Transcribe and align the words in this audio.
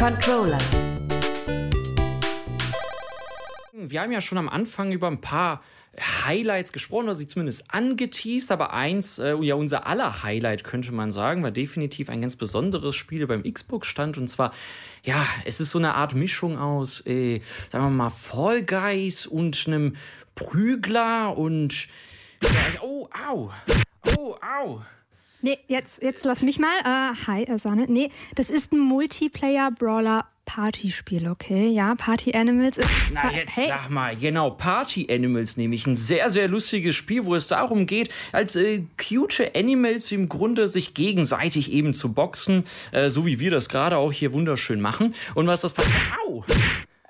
Controller. 0.00 0.56
Wir 3.74 4.00
haben 4.00 4.12
ja 4.12 4.22
schon 4.22 4.38
am 4.38 4.48
Anfang 4.48 4.92
über 4.92 5.08
ein 5.08 5.20
paar 5.20 5.60
Highlights 6.24 6.72
gesprochen, 6.72 7.04
oder 7.04 7.14
sie 7.14 7.26
zumindest 7.26 7.66
angeteased, 7.68 8.50
aber 8.50 8.72
eins, 8.72 9.18
äh, 9.18 9.36
ja, 9.42 9.56
unser 9.56 9.86
aller 9.86 10.22
Highlight 10.22 10.64
könnte 10.64 10.92
man 10.92 11.10
sagen, 11.10 11.42
war 11.42 11.50
definitiv 11.50 12.08
ein 12.08 12.22
ganz 12.22 12.36
besonderes 12.36 12.96
Spiel 12.96 13.26
beim 13.26 13.42
Xbox-Stand 13.42 14.16
und 14.16 14.28
zwar, 14.28 14.54
ja, 15.04 15.22
es 15.44 15.60
ist 15.60 15.70
so 15.70 15.78
eine 15.78 15.94
Art 15.94 16.14
Mischung 16.14 16.56
aus, 16.56 17.04
äh, 17.04 17.42
sagen 17.68 17.84
wir 17.84 17.90
mal, 17.90 18.08
Fall 18.08 18.62
Guys 18.62 19.26
und 19.26 19.64
einem 19.66 19.96
Prügler 20.34 21.36
und, 21.36 21.88
oh, 22.80 23.06
au, 23.28 23.52
oh, 24.16 24.34
au. 24.40 24.80
Nee, 25.42 25.58
jetzt, 25.68 26.02
jetzt 26.02 26.24
lass 26.24 26.42
mich 26.42 26.58
mal. 26.58 26.76
Äh, 26.84 27.14
hi, 27.26 27.44
äh, 27.44 27.58
Sonne. 27.58 27.86
Nee, 27.88 28.10
das 28.34 28.50
ist 28.50 28.72
ein 28.72 28.78
Multiplayer-Brawler 28.78 30.26
Partyspiel, 30.44 31.28
okay? 31.28 31.68
Ja, 31.68 31.94
Party 31.94 32.34
Animals 32.34 32.76
ist. 32.76 32.90
Na, 33.12 33.30
jetzt 33.32 33.56
hey. 33.56 33.68
sag 33.68 33.88
mal, 33.88 34.16
genau, 34.16 34.50
Party 34.50 35.06
Animals 35.08 35.56
nämlich. 35.56 35.86
Ein 35.86 35.94
sehr, 35.94 36.28
sehr 36.28 36.48
lustiges 36.48 36.96
Spiel, 36.96 37.24
wo 37.24 37.36
es 37.36 37.46
darum 37.46 37.86
geht, 37.86 38.10
als 38.32 38.56
äh, 38.56 38.82
cute 38.98 39.52
Animals 39.54 40.10
im 40.10 40.28
Grunde 40.28 40.66
sich 40.66 40.92
gegenseitig 40.94 41.72
eben 41.72 41.94
zu 41.94 42.12
boxen, 42.12 42.64
äh, 42.90 43.08
so 43.08 43.24
wie 43.26 43.38
wir 43.38 43.52
das 43.52 43.68
gerade 43.68 43.96
auch 43.96 44.12
hier 44.12 44.32
wunderschön 44.32 44.80
machen. 44.80 45.14
Und 45.34 45.46
was 45.46 45.60
das. 45.60 45.74
Au! 46.26 46.44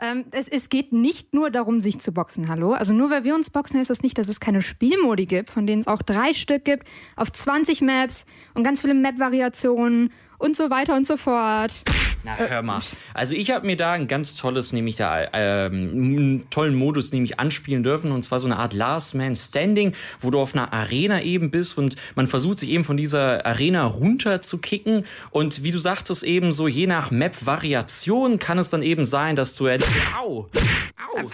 Ähm, 0.03 0.25
es, 0.31 0.49
es, 0.49 0.71
geht 0.71 0.93
nicht 0.93 1.35
nur 1.35 1.51
darum, 1.51 1.83
sich 1.83 2.01
zu 2.01 2.13
boxen, 2.13 2.49
hallo. 2.49 2.73
Also 2.73 2.95
nur 2.95 3.11
weil 3.11 3.25
wir 3.25 3.35
uns 3.35 3.51
boxen, 3.51 3.79
heißt 3.79 3.91
das 3.91 4.03
nicht, 4.03 4.17
dass 4.17 4.29
es 4.29 4.41
keine 4.41 4.63
Spielmodi 4.63 5.27
gibt, 5.27 5.51
von 5.51 5.67
denen 5.67 5.81
es 5.83 5.87
auch 5.87 6.01
drei 6.01 6.33
Stück 6.33 6.65
gibt, 6.65 6.89
auf 7.17 7.31
20 7.31 7.83
Maps 7.83 8.25
und 8.55 8.65
ganz 8.65 8.81
viele 8.81 8.95
Map-Variationen 8.95 10.11
und 10.39 10.57
so 10.57 10.71
weiter 10.71 10.97
und 10.97 11.07
so 11.07 11.19
fort. 11.19 11.85
Na, 12.23 12.37
hör 12.37 12.63
mal. 12.63 12.83
Also 13.15 13.35
ich 13.35 13.51
habe 13.51 13.67
mir 13.67 13.77
da 13.77 13.93
ein 13.93 14.07
ganz 14.07 14.35
tolles, 14.35 14.73
nämlich 14.73 14.97
da 14.97 15.27
ähm, 15.33 15.73
einen 15.73 16.51
tollen 16.51 16.75
Modus 16.75 17.13
nämlich 17.13 17.41
anspielen 17.41 17.83
dürfen 17.83 18.13
und 18.13 18.23
zwar 18.23 18.41
so 18.41 18.47
eine 18.47 18.59
Art 18.59 18.75
Last 18.75 19.15
Man 19.15 19.35
Standing, 19.35 19.95
wo 20.21 20.31
du 20.31 20.39
auf 20.39 20.55
einer 20.55 20.73
Arena 20.73 21.23
eben 21.23 21.51
bist 21.51 21.79
und 21.79 21.97
man 22.17 22.27
versucht 22.27 22.59
sich 22.59 22.71
eben 22.71 22.85
von 22.85 22.97
dieser 22.97 23.47
Arena 23.47 23.85
runter 23.85 24.43
zu 24.43 24.59
kicken 24.59 25.07
und 25.31 25.63
wie 25.63 25.71
du 25.71 25.79
sagtest 25.79 26.23
eben 26.23 26.53
so 26.53 26.69
je 26.69 26.87
nach 26.87 27.11
Map-Variation 27.11 28.39
kann 28.39 28.59
es 28.59 28.69
dann 28.69 28.83
eben 28.83 29.05
sein, 29.05 29.35
dass 29.35 29.57
du 29.57 29.69
au, 29.69 29.79
au. 30.21 30.49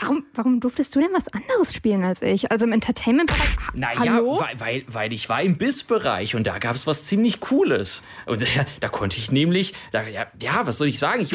Warum, 0.00 0.25
warum 0.34 0.60
durftest 0.60 0.94
du 0.94 1.00
denn 1.00 1.10
was 1.12 1.28
anderes 1.28 1.75
spielen 1.75 2.05
als 2.05 2.22
ich? 2.22 2.50
Also 2.50 2.64
im 2.64 2.72
Entertainment-Bereich? 2.72 3.48
Naja, 3.75 4.20
weil, 4.25 4.60
weil, 4.60 4.84
weil 4.88 5.12
ich 5.12 5.28
war 5.28 5.42
im 5.42 5.56
Biss-Bereich 5.56 6.34
und 6.34 6.47
da 6.47 6.58
gab 6.58 6.75
es 6.75 6.86
was 6.86 7.06
ziemlich 7.06 7.41
Cooles 7.41 8.03
und 8.27 8.42
da, 8.56 8.66
da 8.80 8.88
konnte 8.88 9.19
ich 9.19 9.32
nämlich, 9.32 9.75
da, 9.92 10.03
ja, 10.06 10.27
ja, 10.41 10.66
was 10.66 10.75
soll 10.78 10.88
ich 10.88 10.98
sagen? 10.98 11.22
Ich. 11.22 11.32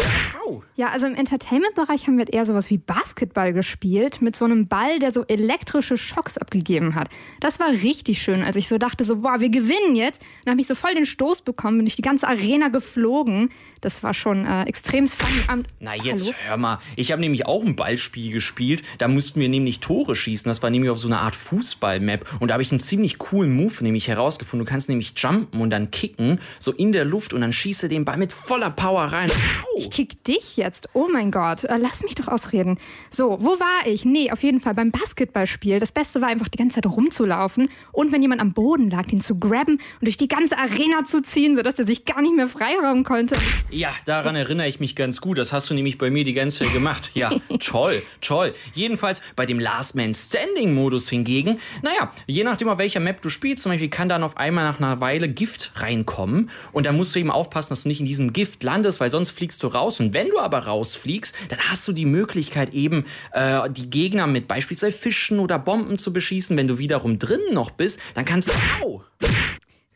Ja, 0.76 0.90
also 0.90 1.06
im 1.06 1.16
Entertainment-Bereich 1.16 2.08
haben 2.08 2.18
wir 2.18 2.32
eher 2.32 2.46
sowas 2.46 2.70
wie 2.70 2.78
Basketball 2.78 3.54
gespielt, 3.54 4.22
mit 4.22 4.36
so 4.36 4.46
einem 4.46 4.68
Ball, 4.68 5.00
der 5.00 5.12
so 5.12 5.24
elektrische 5.28 5.98
Schocks 5.98 6.38
abgegeben 6.38 6.96
hat. 6.96 7.10
Das 7.40 7.60
war 7.60 7.70
richtig 7.70 8.22
schön, 8.22 8.44
als 8.44 8.56
ich 8.56 8.68
so 8.68 8.78
dachte, 8.78 9.04
so, 9.04 9.18
boah, 9.18 9.40
wir 9.40 9.50
gewinnen 9.50 9.96
jetzt. 9.96 10.22
Dann 10.46 10.54
habe 10.54 10.62
ich 10.62 10.68
so 10.68 10.76
voll 10.76 10.94
den 10.94 11.06
Stoß 11.06 11.42
bekommen, 11.42 11.78
bin 11.78 11.86
durch 11.86 11.96
die 11.96 12.02
ganze 12.02 12.28
Arena 12.28 12.70
geflogen. 12.70 13.50
Das 13.82 14.04
war 14.04 14.14
schon 14.14 14.46
äh, 14.46 14.64
extrem 14.64 15.08
funny. 15.08 15.66
Na, 15.80 15.96
jetzt 15.96 16.26
Hallo? 16.26 16.36
hör 16.48 16.58
mal. 16.58 16.80
Ich 16.96 17.12
habe 17.12 17.22
nämlich 17.22 17.46
auch 17.46 17.64
ein 17.64 17.76
Ballspiel 17.76 18.32
gespielt. 18.32 18.84
Da 18.98 19.08
mussten 19.08 19.40
wir 19.40 19.50
nämlich 19.50 19.80
Tore 19.80 20.16
schießen. 20.16 20.50
Das 20.50 20.62
war 20.62 20.70
nämlich 20.70 20.92
auf 20.92 21.00
so 21.00 21.08
einer 21.08 21.22
Art 21.22 21.36
Fußball-Map. 21.36 22.38
Und 22.40 22.50
da 22.50 22.54
habe 22.54 22.64
ich 22.64 22.72
einen 22.72 22.80
ziemlich 22.80 23.18
coolen 23.18 23.56
Move 23.56 23.84
nämlich 23.84 24.08
herausgefunden. 24.08 24.66
Du 24.66 24.70
kannst 24.70 24.90
nämlich 24.90 25.14
jumpen 25.18 25.62
und 25.62 25.70
dann 25.70 25.92
kicken, 25.92 26.40
so 26.60 26.72
in 26.72 26.92
der 26.92 27.06
Luft 27.06 27.34
und 27.34 27.42
dann 27.42 27.54
schieße 27.54 27.90
den 27.90 28.06
Ball 28.06 28.18
mit 28.18 28.34
voller 28.34 28.70
Power 28.70 29.06
rein. 29.06 29.31
Ich 29.78 29.90
kick 29.90 30.24
dich 30.26 30.58
jetzt. 30.58 30.90
Oh 30.94 31.08
mein 31.12 31.32
Gott. 31.32 31.64
Äh, 31.64 31.78
lass 31.80 32.04
mich 32.04 32.14
doch 32.16 32.28
ausreden. 32.28 32.78
So, 33.10 33.38
wo 33.42 33.60
war 33.60 33.88
ich? 33.88 34.06
Nee, 34.06 34.32
auf 34.32 34.44
jeden 34.44 34.60
Fall 34.60 34.74
beim 34.74 34.92
Basketballspiel. 34.92 35.80
Das 35.80 35.92
Beste 35.92 36.22
war 36.22 36.28
einfach 36.28 36.50
die 36.50 36.58
ganze 36.58 36.76
Zeit 36.76 36.86
rumzulaufen 36.86 37.70
und 37.92 38.12
wenn 38.12 38.22
jemand 38.22 38.42
am 38.42 38.54
Boden 38.54 38.90
lag, 38.90 39.08
den 39.08 39.22
zu 39.22 39.40
grabben 39.40 39.76
und 39.76 40.04
durch 40.04 40.18
die 40.18 40.28
ganze 40.28 40.58
Arena 40.58 41.06
zu 41.06 41.22
ziehen, 41.22 41.56
sodass 41.56 41.80
er 41.80 41.86
sich 41.86 42.06
gar 42.06 42.22
nicht 42.22 42.36
mehr 42.36 42.48
freiraum 42.48 43.04
konnte. 43.04 43.36
Ja, 43.70 43.92
daran 44.06 44.36
erinnere 44.36 44.68
ich 44.68 44.80
mich 44.80 44.96
ganz 44.96 45.22
gut. 45.22 45.38
Das 45.38 45.54
hast 45.54 45.70
du 45.70 45.74
nämlich 45.74 45.98
bei 45.98 46.12
mir 46.12 46.26
die 46.26 46.34
ganze 46.34 46.60
Zeit 46.64 46.74
gemacht. 46.74 47.12
Ja, 47.14 47.32
toll, 47.60 48.04
toll. 48.20 48.54
Jedenfalls 48.74 49.22
bei 49.36 49.46
dem 49.46 49.60
Last 49.60 49.96
Man 49.96 50.14
Standing 50.14 50.76
Modus 50.76 51.10
hingegen, 51.10 51.58
naja, 51.82 52.12
je 52.28 52.44
nachdem 52.44 52.70
auf 52.70 52.78
welcher 52.78 53.00
Map 53.00 53.22
du 53.22 53.30
spielst, 53.30 53.64
zum 53.64 53.72
Beispiel 53.72 53.90
kann 53.90 54.10
dann 54.10 54.24
auf 54.24 54.38
einmal 54.38 54.66
nach 54.66 54.80
einer 54.80 55.00
Weile 55.02 55.30
Gift 55.30 55.72
reinkommen 55.76 56.50
und 56.72 56.86
da 56.86 56.92
musst 56.92 57.16
du 57.16 57.20
eben 57.20 57.32
aufpassen, 57.32 57.70
dass 57.70 57.84
du 57.84 57.90
nicht 57.90 58.02
in 58.02 58.06
diesem 58.06 58.34
Gift 58.34 58.64
landest, 58.64 59.00
weil 59.00 59.10
sonst 59.10 59.21
fliegst 59.30 59.62
du 59.64 59.68
raus. 59.68 60.00
Und 60.00 60.14
wenn 60.14 60.30
du 60.30 60.40
aber 60.40 60.60
rausfliegst, 60.60 61.36
dann 61.50 61.60
hast 61.60 61.88
du 61.88 61.92
die 61.92 62.06
Möglichkeit 62.06 62.74
eben 62.74 63.06
äh, 63.34 63.70
die 63.70 63.90
Gegner 63.90 64.28
mit 64.28 64.48
beispielsweise 64.48 64.98
Fischen 64.98 65.40
oder 65.40 65.60
Bomben 65.60 65.98
zu 65.98 66.14
beschießen. 66.14 66.58
Wenn 66.58 66.68
du 66.68 66.78
wiederum 66.78 67.20
drinnen 67.20 67.54
noch 67.54 67.72
bist, 67.72 68.00
dann 68.16 68.26
kannst 68.26 68.50
du 68.50 68.54
au, 68.82 69.04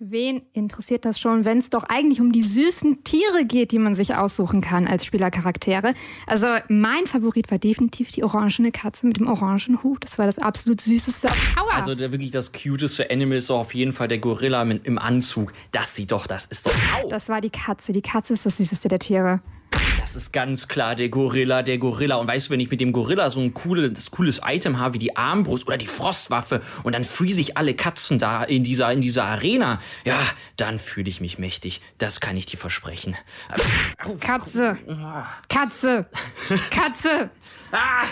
Wen 0.07 0.43
interessiert 0.53 1.03
das 1.03 1.19
schon, 1.19 1.45
wenn 1.45 1.57
es 1.57 1.71
doch 1.71 1.83
eigentlich 1.85 2.21
um 2.21 2.31
die 2.31 2.43
süßen 2.43 3.03
Tiere 3.03 3.43
geht, 3.43 3.71
die 3.71 3.79
man 3.79 3.95
sich 3.95 4.13
aussuchen 4.13 4.61
kann 4.61 4.85
als 4.85 5.03
Spielercharaktere? 5.03 5.95
Also 6.27 6.45
mein 6.67 7.07
Favorit 7.07 7.49
war 7.49 7.57
definitiv 7.57 8.11
die 8.11 8.23
orangene 8.23 8.71
Katze 8.71 9.07
mit 9.07 9.17
dem 9.17 9.27
orangen 9.27 9.81
Hut. 9.81 10.03
Das 10.03 10.19
war 10.19 10.27
das 10.27 10.37
absolut 10.37 10.79
süßeste. 10.79 11.27
Aua. 11.27 11.73
Also 11.73 11.95
der, 11.95 12.11
wirklich 12.11 12.29
das 12.29 12.51
cuteste 12.51 13.09
Animal 13.09 13.39
ist 13.39 13.49
doch 13.49 13.57
auf 13.57 13.73
jeden 13.73 13.93
Fall 13.93 14.07
der 14.07 14.19
Gorilla 14.19 14.61
im 14.61 14.99
Anzug. 14.99 15.53
Das 15.71 15.95
sieht 15.95 16.11
doch, 16.11 16.27
das 16.27 16.45
ist 16.45 16.67
doch. 16.67 16.75
Au. 17.01 17.07
Das 17.09 17.27
war 17.27 17.41
die 17.41 17.49
Katze. 17.49 17.91
Die 17.91 18.03
Katze 18.03 18.33
ist 18.33 18.45
das 18.45 18.57
süßeste 18.57 18.87
der 18.89 18.99
Tiere. 18.99 19.41
Das 20.05 20.15
ist 20.15 20.31
ganz 20.31 20.67
klar 20.67 20.93
der 20.93 21.09
Gorilla, 21.09 21.63
der 21.63 21.79
Gorilla. 21.79 22.17
Und 22.17 22.27
weißt 22.27 22.47
du, 22.47 22.51
wenn 22.51 22.59
ich 22.59 22.69
mit 22.69 22.79
dem 22.79 22.93
Gorilla 22.93 23.31
so 23.31 23.39
ein 23.39 23.55
cooles, 23.55 24.11
cooles 24.11 24.39
Item 24.45 24.77
habe 24.77 24.93
wie 24.93 24.99
die 24.99 25.17
Armbrust 25.17 25.65
oder 25.65 25.77
die 25.77 25.87
Frostwaffe 25.87 26.61
und 26.83 26.93
dann 26.93 27.03
freeze 27.03 27.41
ich 27.41 27.57
alle 27.57 27.73
Katzen 27.73 28.19
da 28.19 28.43
in 28.43 28.61
dieser, 28.63 28.91
in 28.91 29.01
dieser 29.01 29.23
Arena, 29.23 29.79
ja, 30.05 30.19
dann 30.57 30.77
fühle 30.77 31.09
ich 31.09 31.21
mich 31.21 31.39
mächtig. 31.39 31.81
Das 31.97 32.19
kann 32.19 32.37
ich 32.37 32.45
dir 32.45 32.57
versprechen. 32.57 33.15
Katze! 34.19 34.77
Katze! 35.49 36.05
Katze! 36.69 37.31
Ah. 37.71 38.05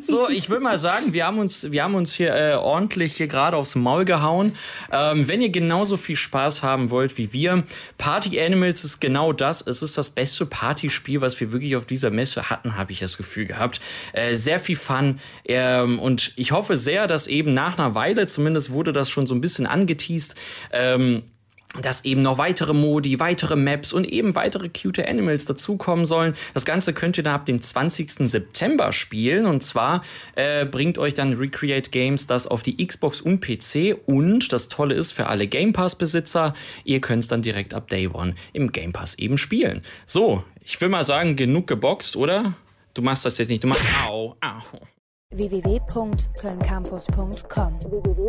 so, 0.00 0.28
ich 0.30 0.48
würde 0.48 0.62
mal 0.62 0.78
sagen, 0.78 1.12
wir 1.12 1.26
haben 1.26 1.38
uns, 1.38 1.70
wir 1.72 1.82
haben 1.82 1.94
uns 1.94 2.14
hier 2.14 2.34
äh, 2.34 2.54
ordentlich 2.54 3.16
hier 3.16 3.26
gerade 3.26 3.56
aufs 3.56 3.74
Maul 3.74 4.04
gehauen. 4.04 4.56
Ähm, 4.90 5.28
wenn 5.28 5.42
ihr 5.42 5.50
genauso 5.50 5.96
viel 5.96 6.16
Spaß 6.16 6.62
haben 6.62 6.90
wollt 6.90 7.18
wie 7.18 7.32
wir, 7.32 7.64
Party 7.98 8.40
Animals 8.40 8.84
ist 8.84 9.00
genau 9.00 9.32
das. 9.32 9.66
Es 9.66 9.82
ist 9.82 9.98
das 9.98 10.10
beste 10.10 10.46
Partyspiel, 10.60 11.22
was 11.22 11.40
wir 11.40 11.52
wirklich 11.52 11.74
auf 11.74 11.86
dieser 11.86 12.10
Messe 12.10 12.50
hatten, 12.50 12.76
habe 12.76 12.92
ich 12.92 12.98
das 12.98 13.16
Gefühl 13.16 13.46
gehabt. 13.46 13.80
Äh, 14.12 14.34
sehr 14.34 14.60
viel 14.60 14.76
Fun 14.76 15.18
ähm, 15.46 15.98
und 15.98 16.34
ich 16.36 16.52
hoffe 16.52 16.76
sehr, 16.76 17.06
dass 17.06 17.28
eben 17.28 17.54
nach 17.54 17.78
einer 17.78 17.94
Weile, 17.94 18.26
zumindest 18.26 18.70
wurde 18.70 18.92
das 18.92 19.08
schon 19.08 19.26
so 19.26 19.34
ein 19.34 19.40
bisschen 19.40 19.64
angeteased, 19.64 20.34
ähm, 20.70 21.22
dass 21.80 22.04
eben 22.04 22.20
noch 22.20 22.36
weitere 22.36 22.74
Modi, 22.74 23.20
weitere 23.20 23.56
Maps 23.56 23.92
und 23.92 24.04
eben 24.04 24.34
weitere 24.34 24.68
cute 24.68 25.06
Animals 25.08 25.44
dazukommen 25.44 26.04
sollen. 26.04 26.34
Das 26.52 26.64
Ganze 26.64 26.92
könnt 26.92 27.16
ihr 27.16 27.22
dann 27.22 27.34
ab 27.34 27.46
dem 27.46 27.60
20. 27.60 28.28
September 28.28 28.92
spielen 28.92 29.46
und 29.46 29.62
zwar 29.62 30.02
äh, 30.34 30.66
bringt 30.66 30.98
euch 30.98 31.14
dann 31.14 31.34
Recreate 31.34 31.90
Games 31.90 32.26
das 32.26 32.46
auf 32.48 32.62
die 32.62 32.84
Xbox 32.84 33.20
und 33.20 33.40
PC 33.40 33.96
und 34.04 34.52
das 34.52 34.68
Tolle 34.68 34.94
ist 34.94 35.12
für 35.12 35.28
alle 35.28 35.46
Game 35.46 35.72
Pass 35.72 35.96
Besitzer, 35.96 36.54
ihr 36.84 37.00
könnt 37.00 37.22
es 37.22 37.28
dann 37.28 37.40
direkt 37.40 37.72
ab 37.72 37.88
Day 37.88 38.08
One 38.08 38.34
im 38.52 38.72
Game 38.72 38.92
Pass 38.92 39.14
eben 39.14 39.38
spielen. 39.38 39.82
So, 40.06 40.42
ich 40.70 40.80
will 40.80 40.88
mal 40.88 41.02
sagen, 41.02 41.34
genug 41.34 41.66
geboxt, 41.66 42.14
oder? 42.14 42.54
Du 42.94 43.02
machst 43.02 43.24
das 43.24 43.38
jetzt 43.38 43.48
nicht, 43.48 43.64
du 43.64 43.66
machst 43.66 43.84
au, 44.06 44.36
au. 44.40 44.60
www.kölncampus.com 45.34 47.80
www 47.90 48.20